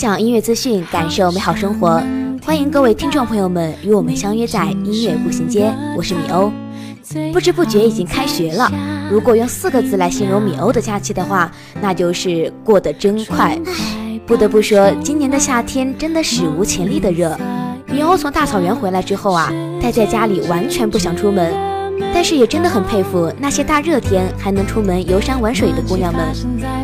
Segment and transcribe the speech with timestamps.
[0.00, 2.02] 享音乐资讯，感受美好生活。
[2.42, 6.50] 欢迎各位听众朋友们与我们相约在音乐步行街，我是米欧。
[7.34, 8.72] 不知不觉已经开学了，
[9.10, 13.54] 如果用四个字来形容米欧的假期的话，那就是过得真快。
[14.26, 17.36] 不得不说，今年的夏天真的史无前例的热。
[17.84, 21.52] 米欧从大草原回来之后啊，待在家里完全不想出门，
[22.12, 26.26] 但是也真的很佩服那些大热天还能出门游山玩水的姑娘们。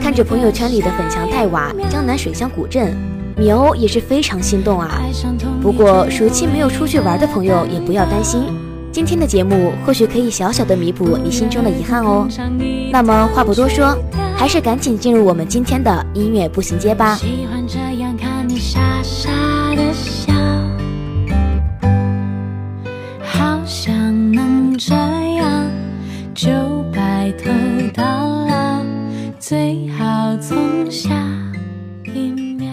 [0.00, 2.96] 看着朋友圈里的粉墙黛瓦、江南水乡古镇，
[3.36, 5.02] 米欧也是非常心动啊。
[5.60, 8.44] 不过暑期没有出去玩的朋友也不要担心，
[8.92, 12.26] 今天的节目或许可以小小的弥补你心中的遗憾哦。
[12.90, 13.96] 那么话不多说，
[14.36, 17.18] 还是赶紧进入我们今天的音乐步行街吧。
[24.76, 24.94] 能这
[25.36, 25.70] 样
[26.34, 26.50] 就
[26.92, 27.50] 白头
[27.94, 28.04] 到
[28.46, 28.84] 老，
[29.38, 31.08] 最好从下
[32.04, 32.68] 一秒。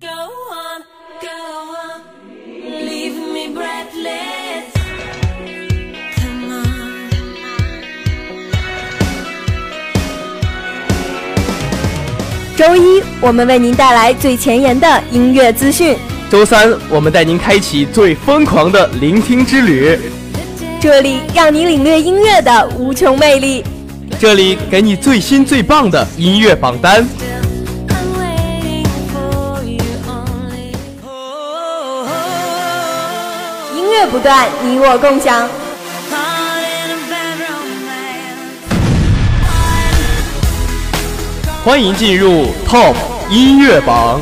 [0.00, 0.08] Go
[0.50, 0.82] on,
[1.20, 1.28] go
[1.70, 2.02] on,
[2.84, 4.72] leave me breathless.
[6.16, 6.66] Come on.
[12.56, 15.94] 周一，我们为您带来最前沿的音乐资讯；
[16.28, 19.96] 周三，我们带您开启最疯狂的聆听之旅，
[20.80, 23.64] 这里让你领略音乐的无穷魅力。
[24.18, 27.06] 这里给你最新最棒的音乐榜单。
[33.74, 35.48] 音乐不断，你我共享。
[41.64, 42.94] 欢迎进入 Top
[43.28, 44.20] 音乐榜。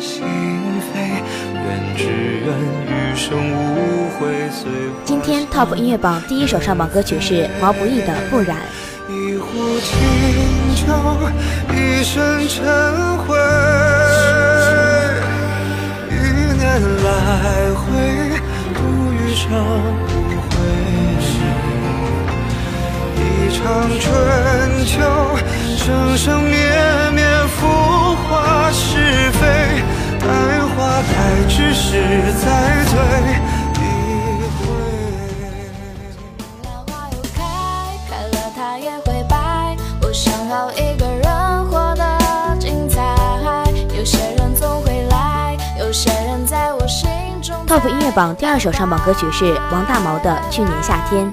[0.00, 1.22] 心扉，
[1.52, 2.48] 愿只愿
[2.86, 4.70] 余生无悔随
[5.04, 8.56] 今天 Top 音乐榜第一首上榜歌曲是毛不易的《不染》。
[9.12, 9.98] 一壶清
[10.74, 10.92] 酒，
[11.74, 12.64] 一身尘
[13.18, 13.36] 灰，
[17.04, 17.10] 来
[17.74, 17.84] 回，
[18.72, 18.78] 不
[19.12, 19.48] 遇上
[23.60, 23.90] 不悔。
[23.90, 25.00] 一场春秋，
[25.76, 26.56] 生生灭
[27.12, 27.66] 灭，浮
[28.16, 29.82] 华是非，
[30.18, 30.26] 待
[30.74, 31.12] 花开
[31.48, 32.44] 之时再
[32.84, 32.98] 醉。
[47.68, 51.24] Top 音乐榜第二首上榜歌曲是王大毛的《去年夏天》。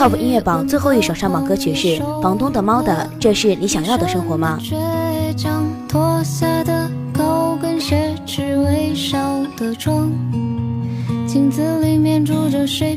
[0.00, 4.58] Top 音乐榜最后一首上榜歌曲是房东的猫的《这是你想要的生活吗》。
[4.64, 4.74] 倔
[5.36, 9.18] 强脱下的高跟鞋，只微笑
[9.58, 10.10] 的妆，
[11.26, 12.96] 紧镜子里面住着谁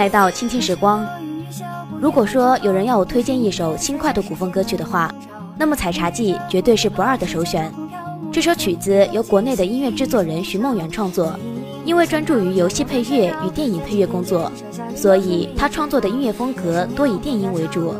[0.00, 1.06] 来到倾听时光。
[2.00, 5.14] 如果说有人要我推荐一首轻快的古风歌曲的话，
[5.58, 7.70] 那么《采茶记》绝对是不二的首选。
[8.32, 11.38] 这首曲子由国内的音乐制作人徐梦圆创作，
[11.84, 14.50] 因为专注于游戏配乐与电影配乐工作，
[14.96, 17.94] 所以他创作的音乐风格多以电音为主。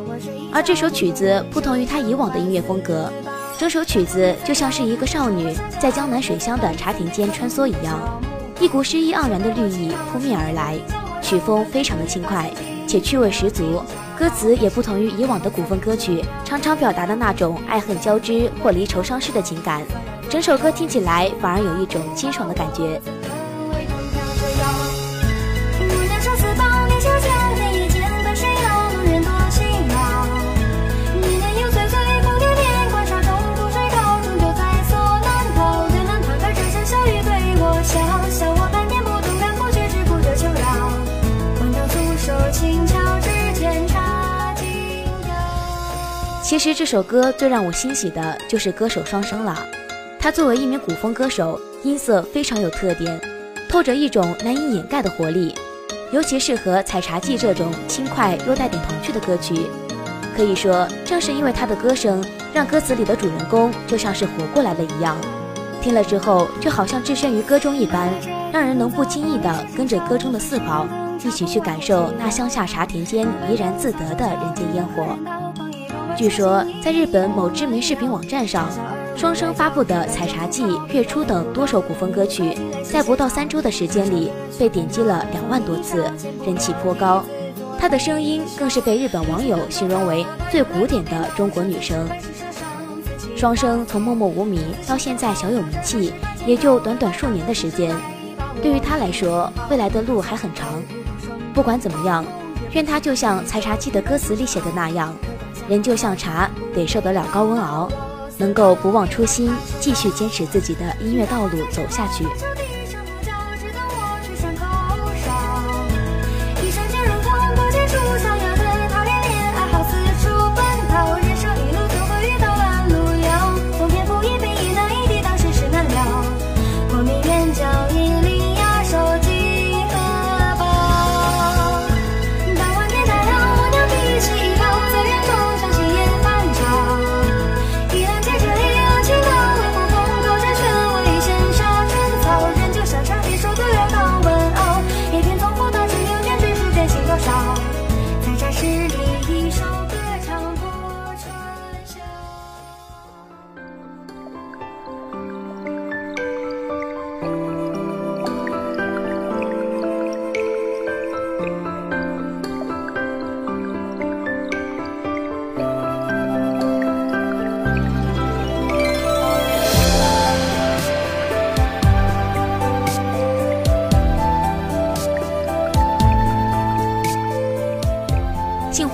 [0.51, 3.13] 而这首曲子不同于他以往的音乐风格，
[3.59, 8.01] 整首曲子就像是一个少女在江南水乡的茶亭间穿梭一样，
[8.59, 10.79] 一股诗意盎然的绿意扑面而来。
[11.31, 12.51] 曲风非常的轻快，
[12.89, 13.81] 且趣味十足，
[14.19, 19.81] 歌词也不同于以往的古风歌曲，常常表达的那种爱恨交织或离愁伤逝的情感。
[20.29, 23.01] 整首歌听起来反而有一种清爽的感觉。
[46.61, 49.67] 其实这首歌最让我欣喜的就是歌手双生了。
[50.19, 53.19] 他作为一名古风歌手，音色非常有特点，
[53.67, 55.55] 透着一种难以掩盖的活力，
[56.13, 59.55] 尤其适合《采茶记》这种轻快又带点童趣的歌曲。
[60.37, 62.23] 可以说，正是因为他的歌声，
[62.53, 65.17] 让歌词里的主人公就像是活过来了一样，
[65.81, 68.11] 听了之后就好像置身于歌中一般，
[68.53, 70.87] 让人能不经意地跟着歌中的四宝
[71.25, 75.17] 一起去感受那乡下茶田间怡然自得的人间烟火。
[76.21, 78.69] 据说，在日本某知名视频网站上，
[79.17, 86.05] 双生发布的《采茶记》《月初》等多首古风歌曲，在不到三周的时间里被点击了两万多次，
[86.45, 87.25] 人气颇高。
[87.79, 92.07] 她的声音更是被日本网友形容为最古典的中国女声。
[93.35, 96.13] 双生从默默无名到现在小有名气，
[96.45, 97.97] 也就短短数年的时间。
[98.63, 100.83] 对于她来说，未来的路还很长。
[101.55, 102.23] 不管怎么样，
[102.73, 105.17] 愿她就像《采茶记》的歌词里写的那样。
[105.71, 107.89] 人就像茶，得受得了高温熬，
[108.39, 109.49] 能够不忘初心，
[109.79, 112.25] 继续坚持自己的音乐道路走下去。《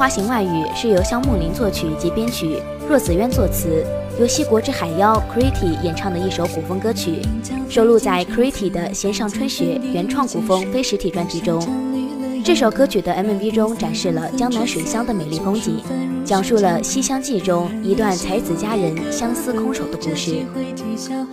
[0.07, 0.47] 花形外语》
[0.77, 3.85] 是由香木林作曲及编曲，若子渊作词，
[4.21, 7.21] 由西国之海妖 c r i t y 演唱的一首古风歌曲，
[7.69, 11.61] 收录在 c r i t y 的《弦上春雪》原创古风非实体专辑中。
[12.45, 15.81] 这首歌曲的 MV 中展示了江南水乡的美丽风景，
[16.25, 20.37] 讲述了《西厢记》中一段才子佳人相思空守的故事。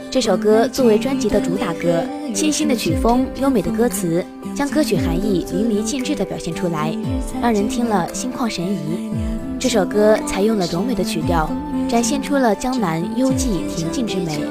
[0.10, 2.04] 这首歌作为专辑的主打歌，
[2.34, 4.26] 清新的曲风、优美的歌词，
[4.56, 6.96] 将歌曲含义淋漓尽致地表现出来，
[7.42, 9.12] 让人听了心旷神怡。
[9.60, 11.50] 这首歌采用了柔美的曲调，
[11.90, 14.44] 展现出了江南幽寂恬静之美。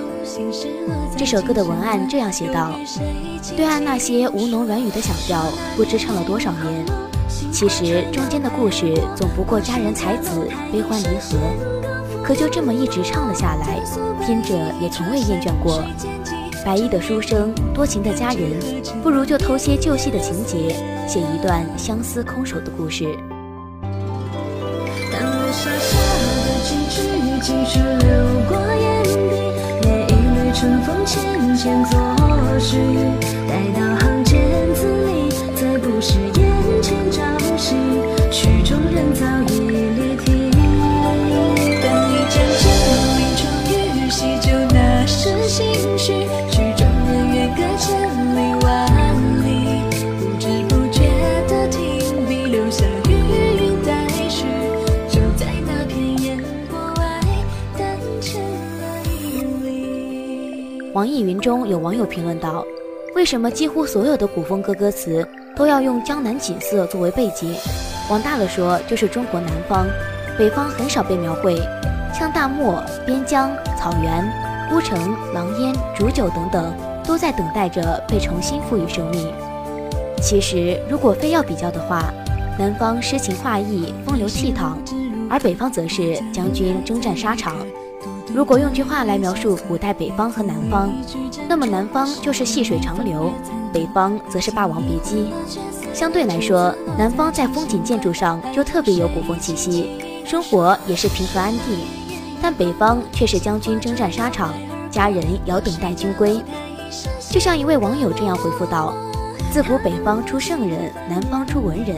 [1.17, 2.73] 这首歌的文案这样写道
[3.57, 5.45] ：“对岸那些吴侬软语的小调，
[5.77, 6.85] 不知唱了多少年。
[7.53, 10.31] 其实中间的故事总不过佳人才子
[10.73, 11.39] 悲欢离合，
[12.25, 13.81] 可就这么一直唱了下来，
[14.25, 15.83] 听者也从未厌倦过。
[16.65, 18.61] 白衣的书生，多情的佳人，
[19.03, 20.75] 不如就偷些旧戏的情节，
[21.09, 23.07] 写一段相思空守的故事。”
[30.55, 31.99] 春风浅浅作
[32.61, 32.99] 是雨，
[33.49, 34.39] 待到行间
[34.75, 37.23] 字里，再不是眼前朝
[37.57, 37.75] 夕。
[38.31, 40.15] 曲中人早已离
[61.23, 62.65] 云中有网友评论道
[63.15, 65.27] ：“为什么几乎所有的古风歌歌词
[65.57, 67.55] 都要用江南景色作为背景？
[68.11, 69.87] 往大了说，就是中国南方，
[70.39, 71.57] 北方很少被描绘，
[72.13, 74.25] 像大漠、边疆、草原、
[74.69, 76.75] 孤城、狼烟、煮酒等等，
[77.07, 79.33] 都在等待着被重新赋予生命。
[80.21, 82.13] 其实，如果非要比较的话，
[82.59, 84.73] 南方诗情画意、风流倜傥，
[85.31, 87.57] 而北方则是将军征战沙场。”
[88.35, 90.91] 如果用句话来描述古代北方和南方，
[91.49, 93.31] 那么南方就是细水长流，
[93.73, 95.31] 北方则是霸王别姬。
[95.93, 101.77] 相对来说，南方在风景建筑上就特别有古风气息，生活也是平和安定；
[102.41, 104.55] 但北方却是将军征战沙场，
[104.91, 106.41] 佳人遥等待君归。
[107.31, 108.95] 就像一位网友这样回复道
[109.53, 111.97] ：“自古北方出圣人，南方出文人。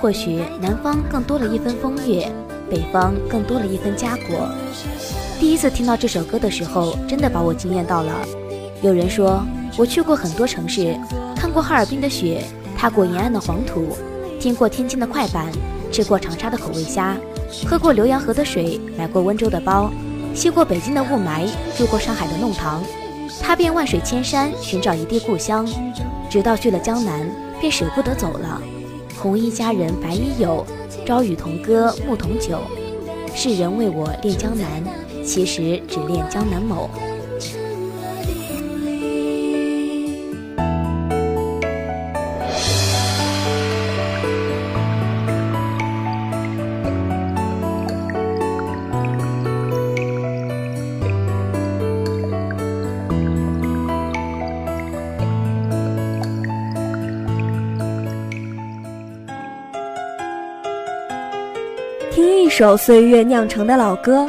[0.00, 2.30] 或许南方更多了一分风月，
[2.70, 4.48] 北方更多了一分家国。”
[5.40, 8.12] 第一次听到这首歌的时候，真的把我惊艳到了。
[8.82, 9.40] 有人说，
[9.76, 10.98] 我去过很多城市，
[11.36, 12.42] 看过哈尔滨的雪，
[12.76, 13.96] 踏过延安的黄土，
[14.40, 15.46] 听过天津的快板，
[15.92, 17.16] 吃过长沙的口味虾，
[17.64, 19.92] 喝过浏阳河的水，买过温州的包，
[20.34, 22.82] 吸过北京的雾霾，住过上海的弄堂，
[23.40, 25.64] 踏遍万水千山，寻找一地故乡，
[26.28, 27.30] 直到去了江南，
[27.60, 28.60] 便舍不得走了。
[29.16, 30.66] 红衣佳人白衣友，
[31.06, 32.58] 朝雨同歌暮同酒，
[33.36, 34.82] 世人为我恋江南。
[35.24, 36.88] 其实只恋江南某。
[62.10, 64.28] 听一首岁月酿成的老歌。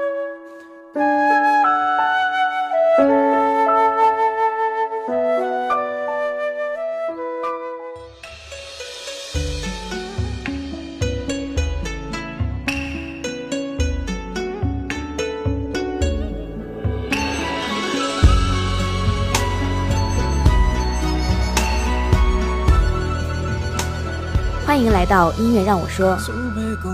[24.81, 26.17] 迎来到音乐，让我说。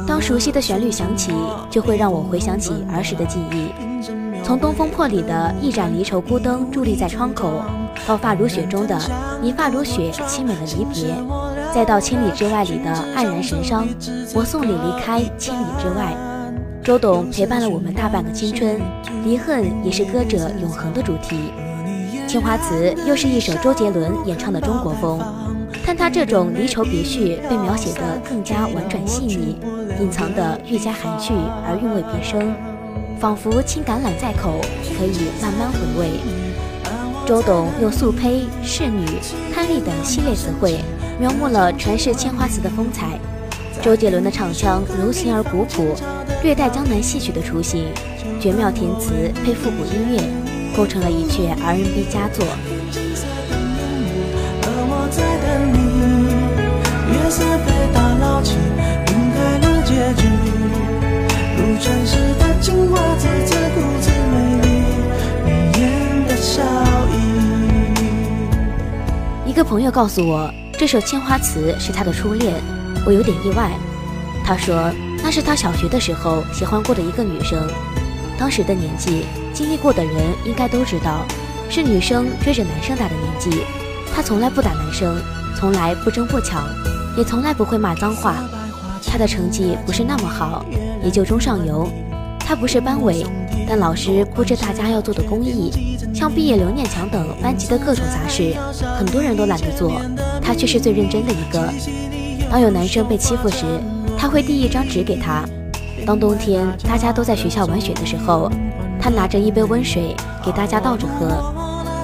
[0.05, 1.31] 当熟悉的旋律响起，
[1.69, 3.71] 就会让我回想起儿时的记忆。
[4.43, 7.61] 从《东风破》里的一盏离愁孤灯伫立在窗口，
[8.07, 8.99] 到《发如雪》中的
[9.41, 11.15] 你发如雪，凄美的离别，
[11.73, 13.87] 再到《千里之外》里的黯然神伤，
[14.33, 16.15] 我送你离开千里之外。
[16.83, 18.79] 周董陪伴了我们大半个青春，
[19.23, 21.51] 离恨也是歌者永恒的主题。
[22.29, 25.19] 《青花瓷》又是一首周杰伦演唱的中国风。
[25.87, 29.55] 但他这种离愁别绪被描写得更加婉转细腻，
[30.01, 31.31] 隐藏得愈加含蓄
[31.65, 32.53] 而韵味别生，
[33.17, 34.59] 仿佛青橄榄在口，
[34.99, 36.09] 可以慢慢回味。
[37.25, 39.05] 周董用素胚、仕女、
[39.55, 40.77] 贪丽等系列词汇，
[41.21, 43.17] 描摹了传世千花瓷的风采。
[43.81, 45.95] 周杰伦的唱腔柔情而古朴，
[46.43, 47.85] 略带江南戏曲的雏形，
[48.41, 50.21] 绝妙填词配复古音乐，
[50.75, 52.45] 构成了一阙 R&B 佳作。
[69.45, 72.53] 一个朋友告诉我，这首《青花瓷》是他的初恋，
[73.03, 73.71] 我有点意外。
[74.45, 74.91] 他说
[75.23, 77.67] 那是他小学的时候喜欢过的一个女生，
[78.37, 80.13] 当时的年纪，经历过的人
[80.45, 81.25] 应该都知道，
[81.69, 83.63] 是女生追着男生打的年纪。
[84.17, 85.15] 他从来不打男生，
[85.55, 86.63] 从来不争不抢，
[87.15, 88.33] 也从来不会骂脏话。
[89.05, 90.65] 他的成绩不是那么好，
[91.03, 91.87] 也就中上游。
[92.39, 93.23] 他不是班委，
[93.69, 95.71] 但老师布置大家要做的公益，
[96.15, 98.55] 像毕业留念墙等班级的各种杂事，
[98.97, 100.01] 很多人都懒得做，
[100.41, 101.71] 他却是最认真的一个。
[102.49, 103.65] 当有男生被欺负时，
[104.17, 105.43] 他会递一张纸给他；
[106.07, 108.51] 当冬天大家都在学校玩雪的时候，
[108.99, 111.53] 他拿着一杯温水给大家倒着喝。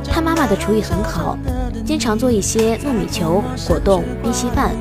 [0.05, 1.35] 他妈妈的厨艺很好，
[1.85, 4.71] 经常做一些糯米球、果冻、冰稀饭，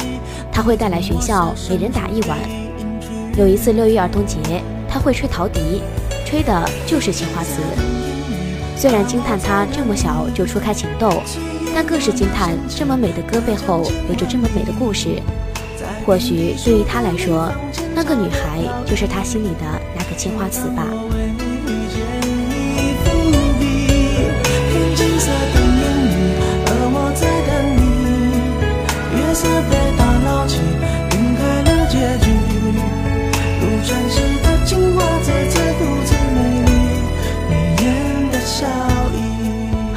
[0.53, 2.39] 他会带来学校，每人打一碗。
[3.37, 4.39] 有一次六一儿童节。
[4.95, 5.81] 他会吹陶笛，
[6.27, 7.63] 吹的就是青花瓷。
[8.77, 11.23] 虽然惊叹他这么小就初开情窦，
[11.75, 15.19] 但更是惊叹这么美的歌背后有着这么美的故事。
[16.05, 17.51] 或许对于他来说，
[17.95, 20.85] 那个女孩就是他心里的那个青花瓷吧。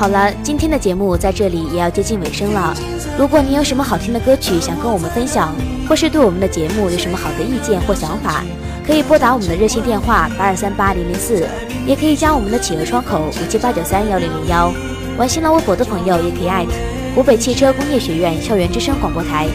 [0.06, 2.76] 好了，今天的节目在这里也要接近尾声了。
[3.18, 5.56] 如果你有什么好听的歌曲想跟我们分享，
[5.90, 8.44] 或是对我们的节目有什么好的意见或想法，
[8.86, 11.48] 可以拨打我们的热线电话八二三八零零四，
[11.88, 14.72] 也可以加我们的企鹅窗口五七八九三幺零零幺。
[15.18, 16.72] 玩新浪微博的朋友也可以艾特
[17.16, 19.48] 湖北汽车工业学院校园之声广播台，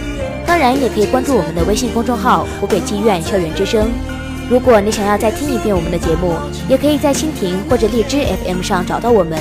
[0.44, 3.88] 当然也可以关注我们的微信公众号湖北技院校园之声。
[4.50, 6.34] 如果你想要再听一遍我们的节目，
[6.68, 9.38] 也可以在蜻蜓或者荔枝 FM 上找到我们。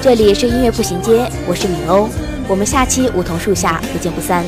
[0.00, 2.08] 这里是音乐步行街，我是米欧，
[2.48, 4.44] 我们下期梧桐树下不见不散。